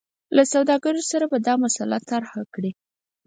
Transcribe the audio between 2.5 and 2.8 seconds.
کړي.